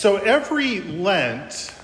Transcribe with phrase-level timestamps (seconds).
[0.00, 1.74] So every Lent,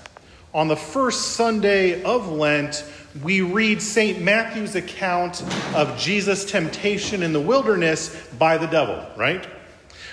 [0.51, 2.83] on the first Sunday of Lent,
[3.21, 4.19] we read St.
[4.19, 5.43] Matthew's account
[5.75, 9.47] of Jesus' temptation in the wilderness by the devil, right?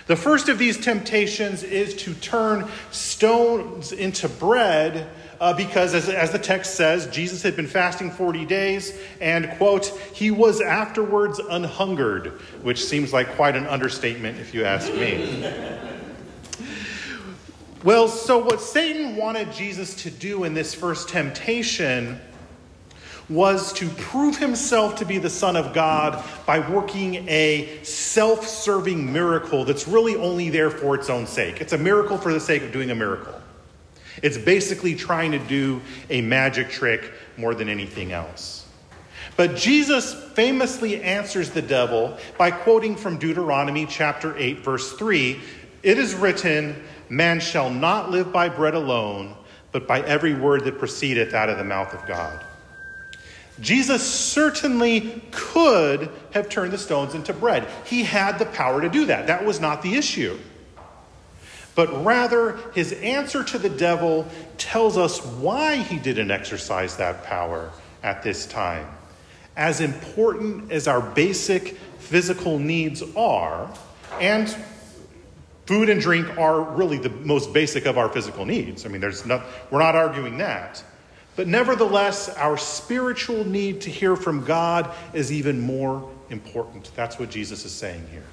[0.06, 5.08] The first of these temptations is to turn stones into bread
[5.40, 9.86] uh, because, as, as the text says, Jesus had been fasting 40 days and, quote,
[10.12, 12.32] he was afterwards unhungered,
[12.62, 15.90] which seems like quite an understatement if you ask me.
[17.84, 22.18] Well, so what Satan wanted Jesus to do in this first temptation
[23.28, 29.12] was to prove himself to be the Son of God by working a self serving
[29.12, 31.60] miracle that's really only there for its own sake.
[31.60, 33.34] It's a miracle for the sake of doing a miracle.
[34.22, 38.66] It's basically trying to do a magic trick more than anything else.
[39.36, 45.40] But Jesus famously answers the devil by quoting from Deuteronomy chapter 8, verse 3
[45.82, 46.82] It is written,
[47.14, 49.36] Man shall not live by bread alone,
[49.70, 52.44] but by every word that proceedeth out of the mouth of God.
[53.60, 57.68] Jesus certainly could have turned the stones into bread.
[57.84, 59.28] He had the power to do that.
[59.28, 60.36] That was not the issue.
[61.76, 64.26] But rather, his answer to the devil
[64.58, 67.70] tells us why he didn't exercise that power
[68.02, 68.88] at this time.
[69.56, 73.72] As important as our basic physical needs are,
[74.20, 74.48] and
[75.66, 78.84] food and drink are really the most basic of our physical needs.
[78.84, 80.82] I mean, there's not, we're not arguing that.
[81.36, 86.90] But nevertheless, our spiritual need to hear from God is even more important.
[86.94, 88.24] That's what Jesus is saying here.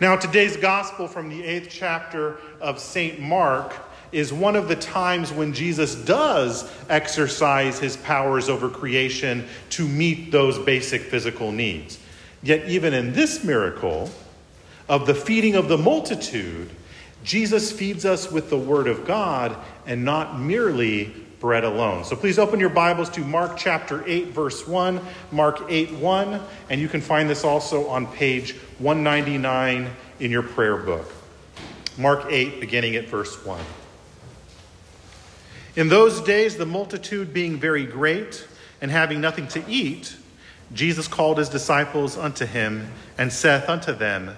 [0.00, 3.20] Now, today's gospel from the eighth chapter of St.
[3.20, 3.74] Mark
[4.12, 10.30] is one of the times when Jesus does exercise his powers over creation to meet
[10.30, 11.98] those basic physical needs.
[12.42, 14.10] Yet, even in this miracle
[14.88, 16.70] of the feeding of the multitude,
[17.24, 22.04] Jesus feeds us with the Word of God and not merely bread alone.
[22.04, 25.00] So please open your Bibles to Mark chapter 8, verse 1,
[25.32, 30.76] Mark 8, 1, and you can find this also on page 199 in your prayer
[30.76, 31.10] book.
[31.98, 33.60] Mark 8, beginning at verse 1.
[35.76, 38.46] In those days, the multitude being very great
[38.80, 40.16] and having nothing to eat,
[40.72, 44.36] Jesus called his disciples unto him and saith unto them,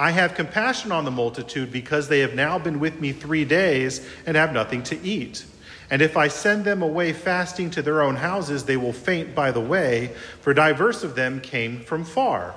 [0.00, 4.00] I have compassion on the multitude because they have now been with me three days
[4.24, 5.44] and have nothing to eat.
[5.90, 9.50] And if I send them away fasting to their own houses, they will faint by
[9.50, 12.54] the way, for diverse of them came from far.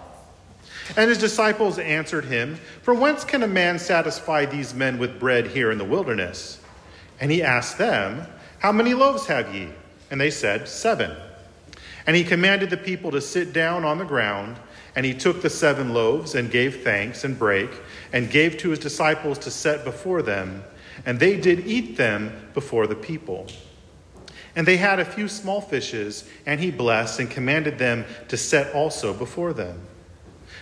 [0.96, 5.48] And his disciples answered him, From whence can a man satisfy these men with bread
[5.48, 6.62] here in the wilderness?
[7.20, 8.26] And he asked them,
[8.60, 9.68] How many loaves have ye?
[10.10, 11.12] And they said, Seven.
[12.08, 14.56] And he commanded the people to sit down on the ground.
[14.96, 17.82] And he took the seven loaves and gave thanks and brake,
[18.12, 20.64] and gave to his disciples to set before them
[21.06, 23.48] and they did eat them before the people.
[24.56, 28.74] And they had a few small fishes, and he blessed and commanded them to set
[28.74, 29.82] also before them.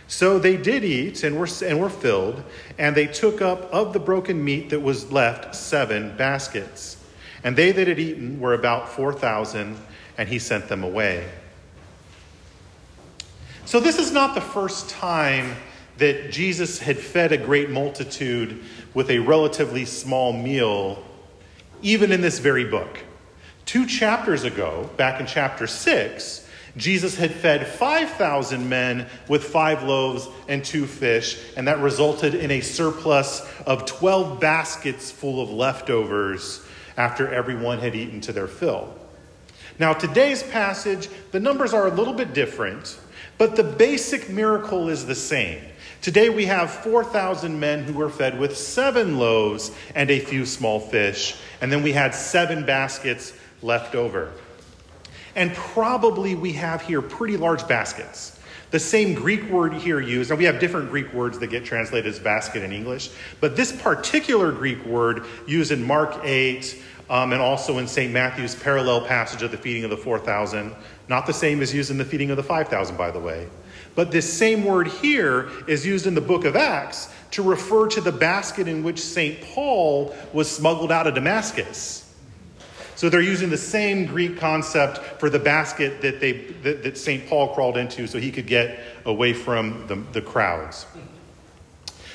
[0.08, 2.44] So they did eat and were, and were filled,
[2.78, 6.98] and they took up of the broken meat that was left seven baskets.
[7.44, 9.78] And they that had eaten were about 4,000,
[10.18, 11.30] and he sent them away.
[13.72, 15.56] So this is not the first time
[15.98, 21.02] that Jesus had fed a great multitude with a relatively small meal,
[21.82, 23.00] even in this very book.
[23.64, 30.28] Two chapters ago, back in chapter 6, Jesus had fed 5,000 men with five loaves
[30.50, 36.62] and two fish, and that resulted in a surplus of 12 baskets full of leftovers
[36.98, 38.94] after everyone had eaten to their fill.
[39.80, 43.00] Now, today's passage, the numbers are a little bit different,
[43.42, 45.60] but the basic miracle is the same.
[46.04, 50.80] Today we have 4,000 men who were fed with seven loaves and a few small
[50.80, 54.32] fish, and then we had seven baskets left over.
[55.36, 58.40] And probably we have here pretty large baskets.
[58.70, 62.14] The same Greek word here used, and we have different Greek words that get translated
[62.14, 66.80] as basket in English, but this particular Greek word used in Mark 8
[67.10, 68.14] um, and also in St.
[68.14, 70.74] Matthew's parallel passage of the feeding of the 4,000,
[71.12, 73.50] not the same as used in the feeding of the 5,000, by the way.
[73.96, 78.00] But this same word here is used in the book of Acts to refer to
[78.00, 79.42] the basket in which St.
[79.42, 82.08] Paul was smuggled out of Damascus.
[82.96, 86.32] So they're using the same Greek concept for the basket that, they,
[86.64, 87.28] that, that St.
[87.28, 90.86] Paul crawled into so he could get away from the, the crowds.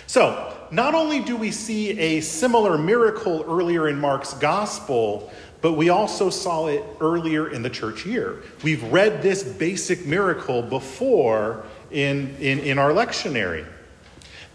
[0.07, 5.89] So, not only do we see a similar miracle earlier in Mark's gospel, but we
[5.89, 8.43] also saw it earlier in the church year.
[8.63, 13.67] We've read this basic miracle before in, in, in our lectionary.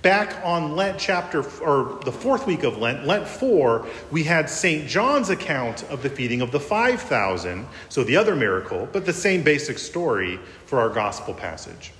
[0.01, 4.87] Back on Lent chapter, or the fourth week of Lent, Lent 4, we had St.
[4.87, 9.43] John's account of the feeding of the 5,000, so the other miracle, but the same
[9.43, 11.91] basic story for our gospel passage.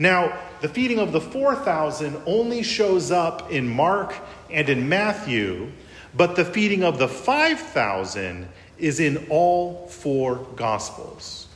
[0.00, 4.14] Now, the feeding of the 4,000 only shows up in Mark
[4.50, 5.70] and in Matthew,
[6.16, 11.48] but the feeding of the 5,000 is in all four gospels.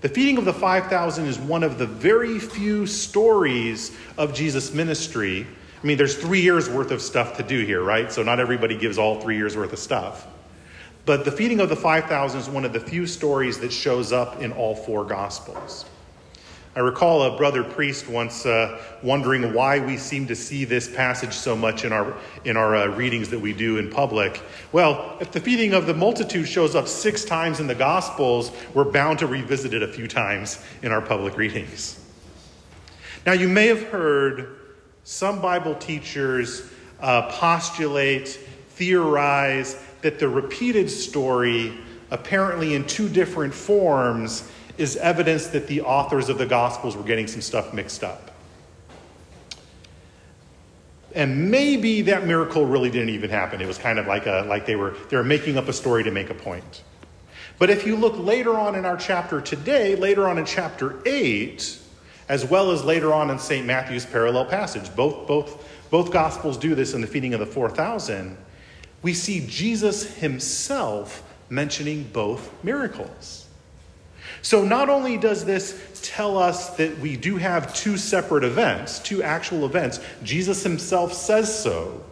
[0.00, 5.46] The feeding of the 5,000 is one of the very few stories of Jesus' ministry.
[5.82, 8.12] I mean, there's three years worth of stuff to do here, right?
[8.12, 10.26] So not everybody gives all three years worth of stuff.
[11.06, 14.42] But the feeding of the 5,000 is one of the few stories that shows up
[14.42, 15.86] in all four Gospels.
[16.76, 21.32] I recall a brother priest once uh, wondering why we seem to see this passage
[21.32, 22.14] so much in our,
[22.44, 24.42] in our uh, readings that we do in public.
[24.72, 28.84] Well, if the feeding of the multitude shows up six times in the Gospels, we're
[28.84, 31.98] bound to revisit it a few times in our public readings.
[33.24, 34.58] Now, you may have heard
[35.02, 36.68] some Bible teachers
[37.00, 38.28] uh, postulate,
[38.72, 41.72] theorize that the repeated story,
[42.10, 47.26] apparently in two different forms, is evidence that the authors of the Gospels were getting
[47.26, 48.30] some stuff mixed up.
[51.14, 53.62] And maybe that miracle really didn't even happen.
[53.62, 56.04] It was kind of like, a, like they, were, they were making up a story
[56.04, 56.82] to make a point.
[57.58, 61.78] But if you look later on in our chapter today, later on in chapter 8,
[62.28, 63.66] as well as later on in St.
[63.66, 68.36] Matthew's parallel passage, both, both, both Gospels do this in the feeding of the 4,000,
[69.02, 73.45] we see Jesus himself mentioning both miracles.
[74.42, 79.22] So, not only does this tell us that we do have two separate events, two
[79.22, 82.04] actual events, Jesus himself says so,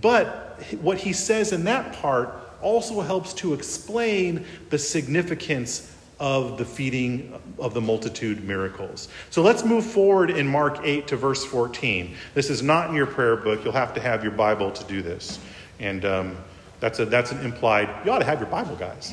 [0.00, 6.64] but what he says in that part also helps to explain the significance of the
[6.64, 9.08] feeding of the multitude miracles.
[9.30, 12.14] So let's move forward in Mark 8 to verse 14.
[12.34, 13.64] This is not in your prayer book.
[13.64, 15.38] You'll have to have your Bible to do this.
[15.80, 16.36] And um,
[16.80, 19.12] that's, a, that's an implied, you ought to have your Bible, guys.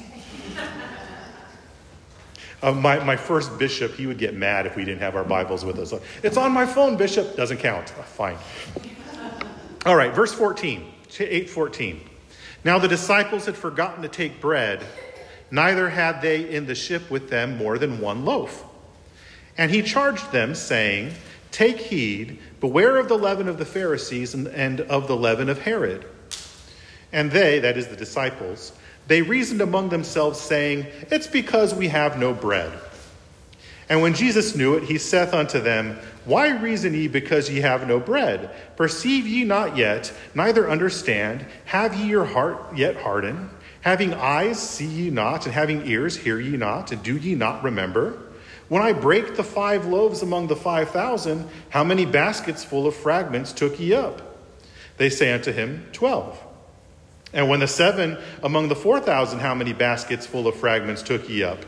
[2.61, 5.65] Uh, my, my first bishop, he would get mad if we didn't have our Bibles
[5.65, 5.93] with us.
[6.21, 7.35] It's on my phone, bishop.
[7.35, 7.91] Doesn't count.
[7.97, 8.37] Oh, fine.
[9.85, 10.79] All right, verse 14,
[11.09, 12.01] 814.
[12.63, 14.83] Now the disciples had forgotten to take bread,
[15.49, 18.63] neither had they in the ship with them more than one loaf.
[19.57, 21.13] And he charged them, saying,
[21.49, 25.59] Take heed, beware of the leaven of the Pharisees and, and of the leaven of
[25.59, 26.05] Herod.
[27.11, 28.71] And they, that is the disciples,
[29.11, 32.71] they reasoned among themselves, saying, It's because we have no bread.
[33.89, 37.85] And when Jesus knew it, he saith unto them, Why reason ye because ye have
[37.89, 38.49] no bread?
[38.77, 41.45] Perceive ye not yet, neither understand?
[41.65, 43.49] Have ye your heart yet hardened?
[43.81, 47.65] Having eyes, see ye not, and having ears, hear ye not, and do ye not
[47.65, 48.17] remember?
[48.69, 52.95] When I break the five loaves among the five thousand, how many baskets full of
[52.95, 54.21] fragments took ye up?
[54.95, 56.41] They say unto him, Twelve.
[57.33, 61.29] And when the seven among the four thousand, how many baskets full of fragments took
[61.29, 61.59] ye up?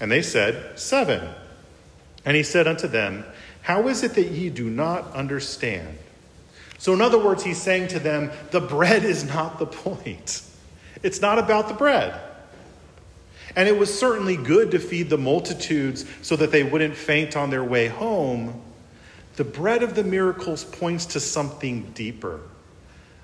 [0.00, 1.28] And they said, Seven.
[2.24, 3.24] And he said unto them,
[3.62, 5.98] How is it that ye do not understand?
[6.78, 10.42] So, in other words, he's saying to them, The bread is not the point.
[11.02, 12.18] It's not about the bread.
[13.56, 17.50] And it was certainly good to feed the multitudes so that they wouldn't faint on
[17.50, 18.60] their way home.
[19.36, 22.40] The bread of the miracles points to something deeper.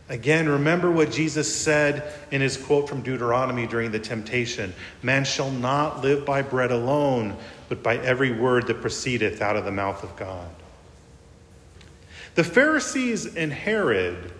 [0.09, 5.51] Again, remember what Jesus said in his quote from Deuteronomy during the temptation Man shall
[5.51, 7.37] not live by bread alone,
[7.69, 10.51] but by every word that proceedeth out of the mouth of God.
[12.35, 14.33] The Pharisees and Herod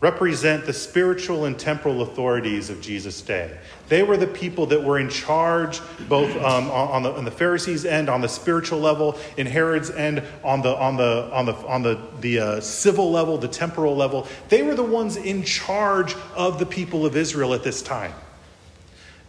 [0.00, 3.56] represent the spiritual and temporal authorities of Jesus' day.
[3.88, 7.84] They were the people that were in charge, both um, on, the, on the Pharisees'
[7.84, 11.82] end, on the spiritual level, in Herod's end, on the, on the, on the, on
[11.82, 14.26] the, the uh, civil level, the temporal level.
[14.48, 18.12] They were the ones in charge of the people of Israel at this time.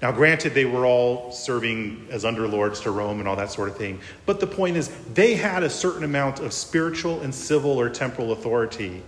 [0.01, 3.77] Now, granted, they were all serving as underlords to Rome and all that sort of
[3.77, 7.89] thing, but the point is, they had a certain amount of spiritual and civil or
[7.89, 9.01] temporal authority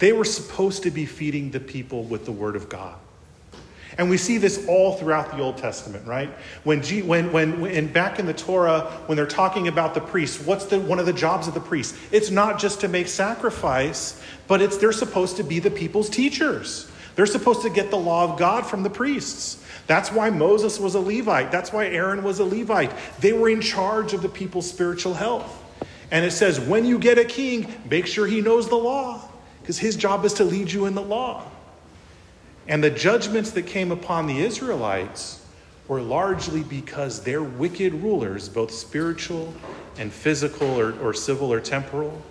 [0.00, 2.98] they were supposed to be feeding the people with the Word of God.
[3.98, 6.30] And we see this all throughout the Old Testament, right?
[6.64, 10.44] When, G, when, when, when back in the Torah, when they're talking about the priests,
[10.44, 11.98] what's the, one of the jobs of the priests?
[12.10, 16.90] It's not just to make sacrifice, but it's they're supposed to be the people's teachers.
[17.14, 19.62] They're supposed to get the law of God from the priests.
[19.86, 21.50] That's why Moses was a Levite.
[21.50, 22.92] That's why Aaron was a Levite.
[23.18, 25.62] They were in charge of the people's spiritual health.
[26.10, 29.29] And it says, when you get a king, make sure he knows the law
[29.60, 31.44] because his job is to lead you in the law.
[32.68, 35.44] And the judgments that came upon the Israelites
[35.88, 39.52] were largely because their wicked rulers, both spiritual
[39.98, 42.22] and physical or, or civil or temporal,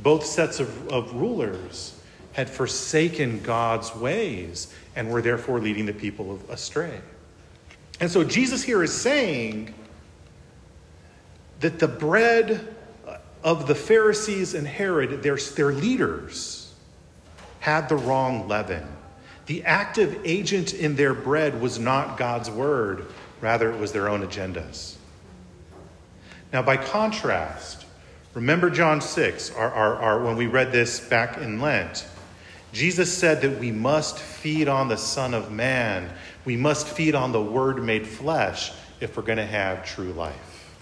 [0.00, 2.00] both sets of, of rulers
[2.32, 7.00] had forsaken God's ways and were therefore leading the people astray.
[8.00, 9.72] And so Jesus here is saying
[11.60, 12.74] that the bread
[13.42, 16.65] of the Pharisees and Herod, their, their leaders,
[17.66, 18.86] had the wrong leaven.
[19.46, 23.06] The active agent in their bread was not God's word,
[23.40, 24.94] rather, it was their own agendas.
[26.52, 27.84] Now, by contrast,
[28.34, 32.06] remember John 6, our, our, our, when we read this back in Lent.
[32.72, 36.08] Jesus said that we must feed on the Son of Man.
[36.44, 38.70] We must feed on the Word made flesh
[39.00, 40.78] if we're going to have true life.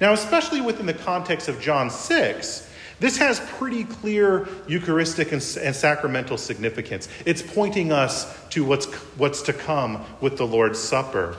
[0.00, 2.69] Now, especially within the context of John 6,
[3.00, 7.08] this has pretty clear Eucharistic and, and, sacramental significance.
[7.24, 11.36] It's pointing us to what's, what's to come with the Lord's Supper.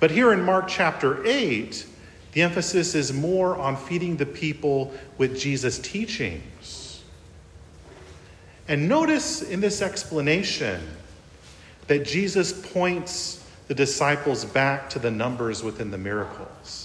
[0.00, 1.86] But here in Mark chapter 8,
[2.32, 7.02] the emphasis is more on feeding the people with Jesus' teachings.
[8.66, 10.80] And notice in this explanation
[11.86, 16.79] that Jesus points the disciples back to the numbers within the miracles.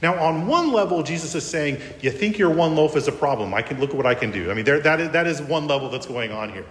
[0.00, 3.52] Now, on one level, Jesus is saying, You think your one loaf is a problem.
[3.52, 4.50] I can look at what I can do.
[4.50, 6.66] I mean, there, that, is, that is one level that's going on here.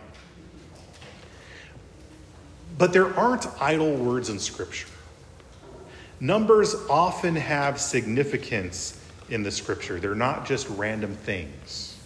[2.77, 4.87] But there aren't idle words in Scripture.
[6.19, 11.97] Numbers often have significance in the Scripture, they're not just random things.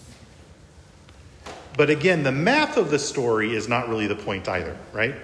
[1.78, 5.16] But again, the math of the story is not really the point either, right?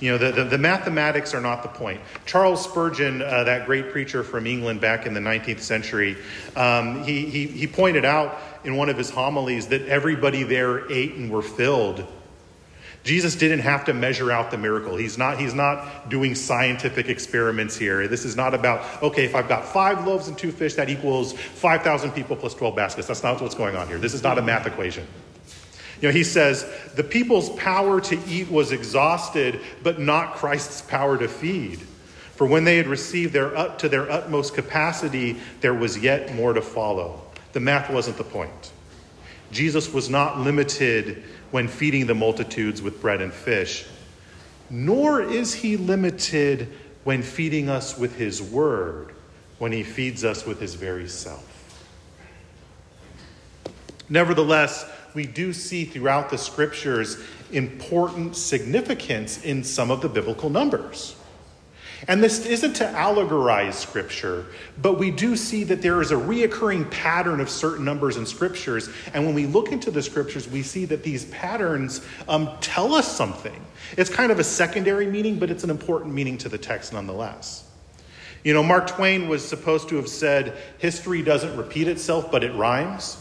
[0.00, 2.00] You know, the, the, the, mathematics are not the point.
[2.24, 6.16] Charles Spurgeon, uh, that great preacher from England back in the 19th century,
[6.56, 11.14] um, he, he, he pointed out in one of his homilies that everybody there ate
[11.14, 12.06] and were filled.
[13.02, 14.96] Jesus didn't have to measure out the miracle.
[14.96, 18.06] He's not, he's not doing scientific experiments here.
[18.08, 21.32] This is not about, okay, if I've got five loaves and two fish, that equals
[21.32, 23.08] 5,000 people plus 12 baskets.
[23.08, 23.98] That's not what's going on here.
[23.98, 25.06] This is not a math equation.
[26.00, 31.18] You know, he says, the people's power to eat was exhausted, but not Christ's power
[31.18, 31.80] to feed.
[32.36, 36.54] For when they had received their up to their utmost capacity, there was yet more
[36.54, 37.20] to follow.
[37.52, 38.72] The math wasn't the point.
[39.52, 43.84] Jesus was not limited when feeding the multitudes with bread and fish,
[44.70, 46.68] nor is he limited
[47.04, 49.12] when feeding us with his word,
[49.58, 51.46] when he feeds us with his very self.
[54.08, 61.16] Nevertheless, we do see throughout the scriptures important significance in some of the biblical numbers.
[62.08, 64.46] And this isn't to allegorize scripture,
[64.80, 68.88] but we do see that there is a reoccurring pattern of certain numbers in scriptures.
[69.12, 73.14] And when we look into the scriptures, we see that these patterns um, tell us
[73.14, 73.66] something.
[73.98, 77.64] It's kind of a secondary meaning, but it's an important meaning to the text nonetheless.
[78.44, 82.54] You know, Mark Twain was supposed to have said, History doesn't repeat itself, but it
[82.54, 83.18] rhymes.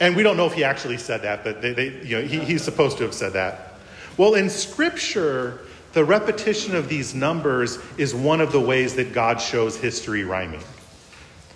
[0.00, 2.38] And we don't know if he actually said that, but they, they, you know, he,
[2.40, 3.74] he's supposed to have said that.
[4.16, 5.60] Well, in Scripture,
[5.92, 10.62] the repetition of these numbers is one of the ways that God shows history rhyming.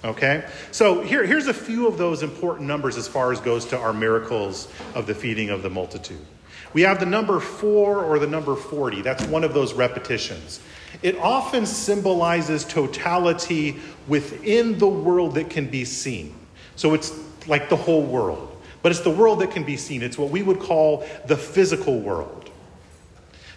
[0.03, 0.47] Okay?
[0.73, 3.93] So here, here's a few of those important numbers as far as goes to our
[3.93, 6.25] miracles of the feeding of the multitude.
[6.73, 9.03] We have the number four or the number 40.
[9.03, 10.61] That's one of those repetitions.
[11.03, 16.35] It often symbolizes totality within the world that can be seen.
[16.81, 17.13] So it's
[17.47, 18.57] like the whole world.
[18.81, 20.03] But it's the world that can be seen.
[20.03, 22.49] It's what we would call the physical world.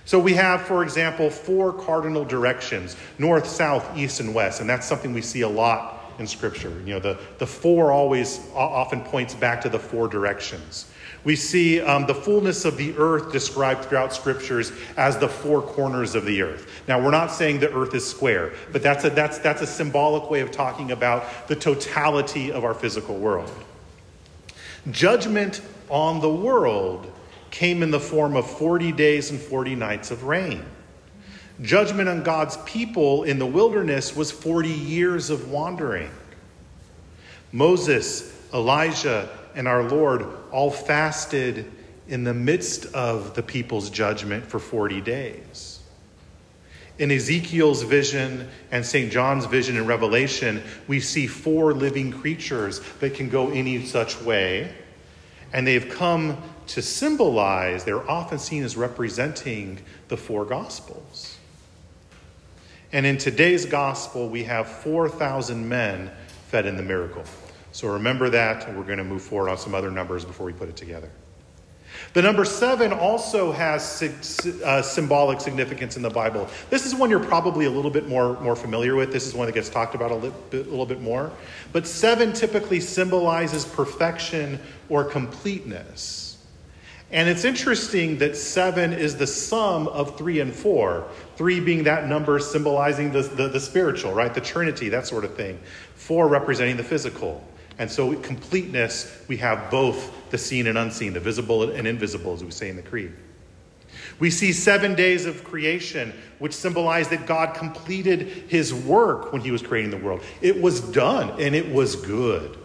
[0.03, 4.59] So we have, for example, four cardinal directions north, south, east, and west.
[4.59, 6.77] And that's something we see a lot in Scripture.
[6.85, 10.91] You know, the, the four always often points back to the four directions.
[11.23, 16.15] We see um, the fullness of the earth described throughout scriptures as the four corners
[16.15, 16.81] of the earth.
[16.87, 20.29] Now, we're not saying the earth is square, but that's a, that's, that's a symbolic
[20.29, 23.51] way of talking about the totality of our physical world.
[24.91, 27.09] Judgment on the world
[27.51, 30.65] came in the form of 40 days and 40 nights of rain.
[31.61, 36.09] Judgment on God's people in the wilderness was 40 years of wandering.
[37.51, 41.71] Moses, Elijah, and our Lord all fasted
[42.07, 45.79] in the midst of the people's judgment for 40 days.
[46.99, 49.11] In Ezekiel's vision and St.
[49.11, 54.71] John's vision in Revelation, we see four living creatures that can go any such way.
[55.51, 61.37] And they've come to symbolize, they're often seen as representing the four Gospels.
[62.91, 66.11] And in today's Gospel, we have 4,000 men
[66.49, 67.23] fed in the miracle.
[67.73, 70.53] So remember that, and we're going to move forward on some other numbers before we
[70.53, 71.09] put it together.
[72.13, 74.01] The number seven also has
[74.63, 76.47] uh, symbolic significance in the Bible.
[76.69, 79.11] This is one you're probably a little bit more, more familiar with.
[79.11, 81.31] This is one that gets talked about a little, bit, little bit more.
[81.71, 86.37] But seven typically symbolizes perfection or completeness.
[87.11, 91.07] And it's interesting that seven is the sum of three and four.
[91.37, 94.33] Three being that number symbolizing the, the, the, spiritual, right?
[94.33, 95.59] The Trinity, that sort of thing.
[95.95, 97.43] Four representing the physical.
[97.79, 102.33] And so, with completeness, we have both the seen and unseen, the visible and invisible,
[102.33, 103.13] as we say in the Creed.
[104.19, 109.51] We see seven days of creation, which symbolize that God completed his work when he
[109.51, 110.21] was creating the world.
[110.41, 112.57] It was done and it was good.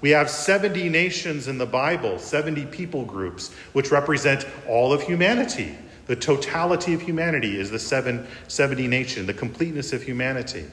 [0.00, 5.76] We have 70 nations in the Bible, 70 people groups, which represent all of humanity.
[6.06, 10.66] The totality of humanity is the seven, 70 nation, the completeness of humanity.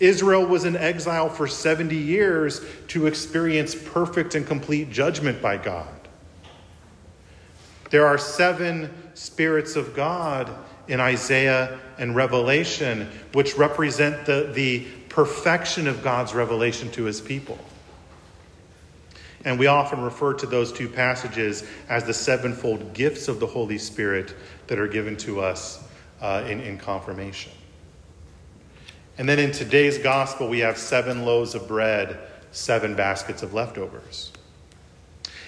[0.00, 5.88] Israel was in exile for 70 years to experience perfect and complete judgment by God.
[7.90, 10.50] There are seven spirits of God
[10.88, 17.58] in Isaiah and Revelation, which represent the, the perfection of God's revelation to his people.
[19.44, 23.78] And we often refer to those two passages as the sevenfold gifts of the Holy
[23.78, 24.34] Spirit
[24.66, 25.82] that are given to us
[26.20, 27.52] uh, in, in confirmation.
[29.18, 32.18] And then in today's gospel, we have seven loaves of bread,
[32.52, 34.32] seven baskets of leftovers.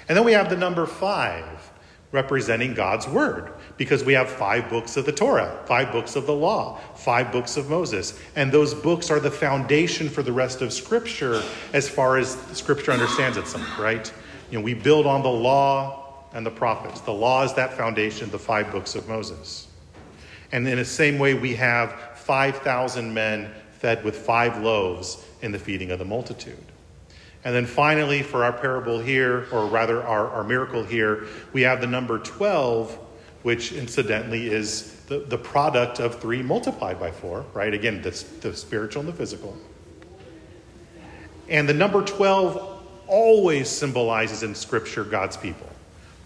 [0.08, 1.70] And then we have the number five,
[2.10, 6.34] representing God's word because we have five books of the Torah, five books of the
[6.34, 8.18] law, five books of Moses.
[8.34, 11.40] And those books are the foundation for the rest of Scripture
[11.72, 14.12] as far as Scripture understands itself, right?
[14.50, 17.00] You know, we build on the law and the prophets.
[17.00, 19.68] The law is that foundation, the five books of Moses.
[20.52, 25.58] And in the same way, we have 5,000 men fed with five loaves in the
[25.58, 26.64] feeding of the multitude.
[27.44, 31.80] And then finally, for our parable here, or rather our, our miracle here, we have
[31.80, 32.92] the number 12,
[33.42, 37.72] which incidentally is the, the product of 3 multiplied by 4, right?
[37.72, 38.10] Again, the,
[38.42, 39.56] the spiritual and the physical.
[41.48, 45.68] And the number 12 always symbolizes in Scripture God's people.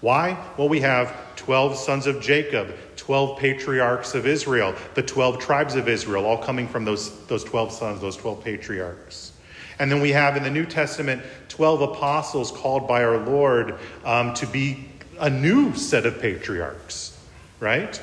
[0.05, 0.37] Why?
[0.59, 5.89] Well, we have 12 sons of Jacob, 12 patriarchs of Israel, the 12 tribes of
[5.89, 9.33] Israel, all coming from those, those 12 sons, those 12 patriarchs.
[9.79, 14.35] And then we have in the New Testament 12 apostles called by our Lord um,
[14.35, 14.91] to be
[15.21, 17.19] a new set of patriarchs,
[17.59, 17.99] right?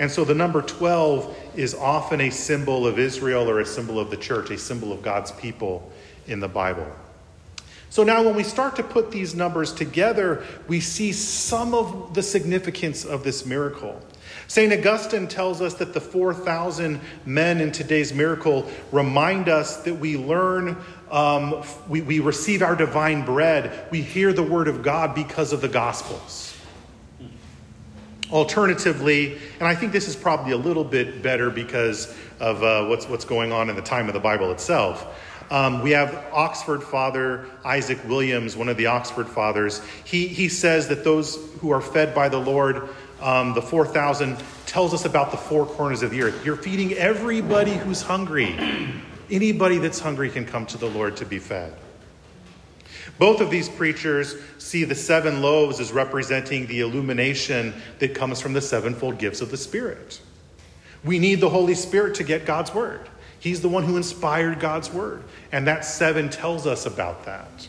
[0.00, 4.10] And so the number 12 is often a symbol of Israel or a symbol of
[4.10, 5.92] the church, a symbol of God's people
[6.26, 6.90] in the Bible.
[7.90, 12.22] So now, when we start to put these numbers together, we see some of the
[12.22, 14.00] significance of this miracle.
[14.46, 14.72] St.
[14.72, 20.76] Augustine tells us that the 4,000 men in today's miracle remind us that we learn,
[21.10, 25.60] um, we, we receive our divine bread, we hear the word of God because of
[25.60, 26.56] the Gospels.
[28.30, 33.08] Alternatively, and I think this is probably a little bit better because of uh, what's,
[33.08, 35.12] what's going on in the time of the Bible itself.
[35.50, 39.82] Um, we have Oxford father Isaac Williams, one of the Oxford fathers.
[40.04, 42.88] He, he says that those who are fed by the Lord
[43.20, 46.44] um, the 4,000 tells us about the four corners of the earth.
[46.44, 48.56] You're feeding everybody who's hungry.
[49.30, 51.74] Anybody that's hungry can come to the Lord to be fed.
[53.18, 58.54] Both of these preachers see the seven loaves as representing the illumination that comes from
[58.54, 60.20] the sevenfold gifts of the Spirit.
[61.04, 63.08] We need the Holy Spirit to get God's word.
[63.40, 65.24] He's the one who inspired God's word.
[65.50, 67.68] And that seven tells us about that.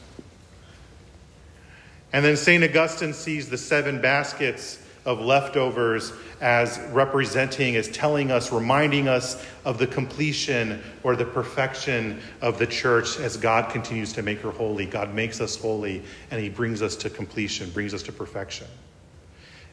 [2.13, 2.63] And then St.
[2.63, 9.77] Augustine sees the seven baskets of leftovers as representing, as telling us, reminding us of
[9.77, 14.85] the completion or the perfection of the church as God continues to make her holy.
[14.85, 18.67] God makes us holy and he brings us to completion, brings us to perfection.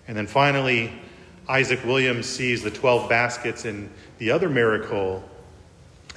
[0.06, 0.92] And then finally,
[1.48, 5.24] Isaac Williams sees the 12 baskets in the other miracle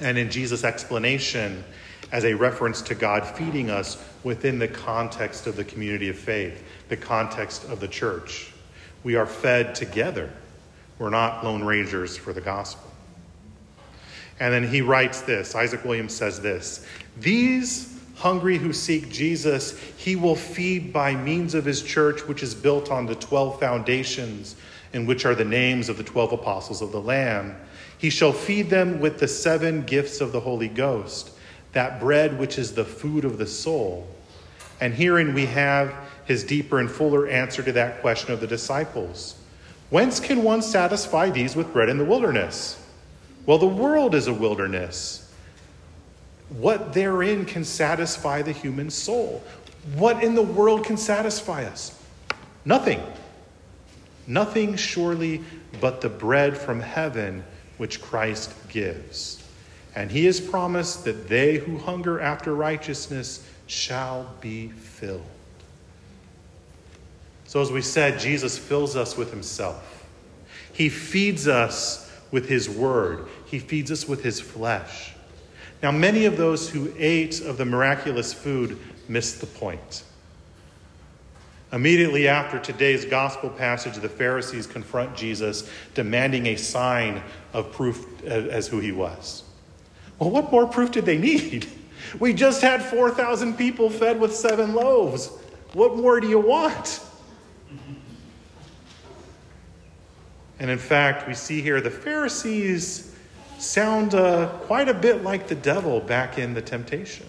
[0.00, 1.64] and in Jesus' explanation
[2.10, 6.62] as a reference to God feeding us within the context of the community of faith,
[6.88, 8.52] the context of the church.
[9.02, 10.30] We are fed together.
[10.98, 12.90] We're not lone rangers for the gospel.
[14.38, 16.86] And then he writes this Isaac Williams says this
[17.18, 22.54] These hungry who seek Jesus, he will feed by means of his church, which is
[22.54, 24.54] built on the 12 foundations,
[24.92, 27.56] in which are the names of the 12 apostles of the Lamb.
[28.02, 31.30] He shall feed them with the seven gifts of the Holy Ghost,
[31.70, 34.08] that bread which is the food of the soul.
[34.80, 39.36] And herein we have his deeper and fuller answer to that question of the disciples.
[39.90, 42.84] Whence can one satisfy these with bread in the wilderness?
[43.46, 45.32] Well, the world is a wilderness.
[46.48, 49.44] What therein can satisfy the human soul?
[49.94, 51.96] What in the world can satisfy us?
[52.64, 53.00] Nothing.
[54.26, 55.44] Nothing surely
[55.80, 57.44] but the bread from heaven
[57.82, 59.42] which Christ gives.
[59.96, 65.26] And he has promised that they who hunger after righteousness shall be filled.
[67.44, 70.06] So, as we said, Jesus fills us with himself.
[70.72, 75.12] He feeds us with his word, he feeds us with his flesh.
[75.82, 80.04] Now, many of those who ate of the miraculous food missed the point.
[81.72, 87.22] Immediately after today's gospel passage, the Pharisees confront Jesus, demanding a sign
[87.54, 89.42] of proof as who he was.
[90.18, 91.66] Well, what more proof did they need?
[92.18, 95.30] We just had 4,000 people fed with seven loaves.
[95.72, 97.00] What more do you want?
[100.58, 103.16] And in fact, we see here the Pharisees
[103.58, 107.26] sound uh, quite a bit like the devil back in the temptation.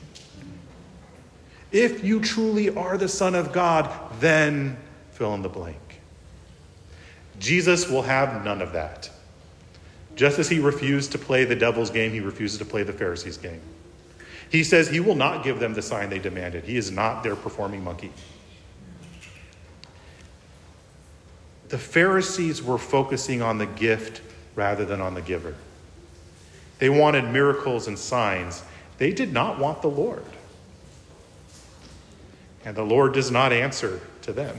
[1.73, 4.77] If you truly are the Son of God, then
[5.11, 6.01] fill in the blank.
[7.39, 9.09] Jesus will have none of that.
[10.15, 13.37] Just as he refused to play the devil's game, he refuses to play the Pharisees'
[13.37, 13.59] game.
[14.51, 16.63] He says he will not give them the sign they demanded.
[16.63, 18.11] He is not their performing monkey.
[21.69, 24.21] The Pharisees were focusing on the gift
[24.53, 25.55] rather than on the giver.
[26.77, 28.61] They wanted miracles and signs.
[28.99, 30.23] They did not want the Lord.
[32.65, 34.57] And the Lord does not answer to them.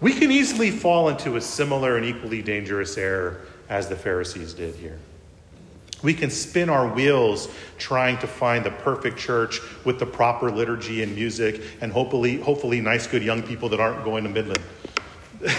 [0.00, 4.74] We can easily fall into a similar and equally dangerous error as the Pharisees did
[4.74, 4.98] here.
[6.02, 11.02] We can spin our wheels trying to find the perfect church with the proper liturgy
[11.02, 14.62] and music and hopefully, hopefully nice, good young people that aren't going to Midland.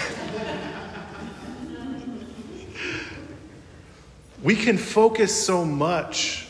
[4.42, 6.47] we can focus so much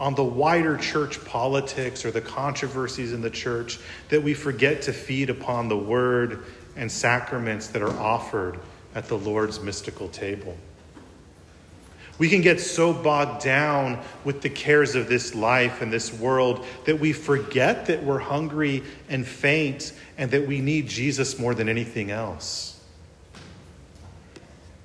[0.00, 3.78] on the wider church politics or the controversies in the church
[4.08, 6.44] that we forget to feed upon the word
[6.76, 8.58] and sacraments that are offered
[8.94, 10.56] at the Lord's mystical table.
[12.16, 16.64] We can get so bogged down with the cares of this life and this world
[16.84, 21.68] that we forget that we're hungry and faint and that we need Jesus more than
[21.68, 22.80] anything else.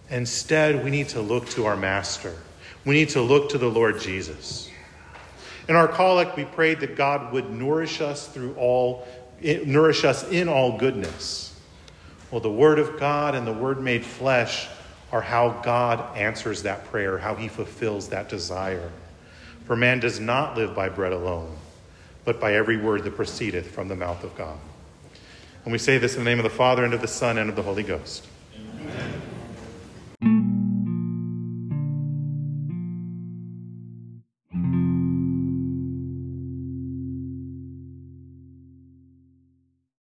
[0.10, 2.36] Instead, we need to look to our Master.
[2.84, 4.72] We need to look to the Lord Jesus.
[5.70, 9.08] In our collect, we prayed that God would nourish us through all,
[9.42, 11.56] nourish us in all goodness.
[12.32, 14.68] Well, the Word of God and the Word made flesh
[15.12, 18.90] are how God answers that prayer, how He fulfills that desire.
[19.66, 21.56] For man does not live by bread alone,
[22.26, 24.58] but by every word that proceedeth from the mouth of God.
[25.66, 27.48] And we say this in the name of the Father, and of the Son, and
[27.48, 28.26] of the Holy Ghost.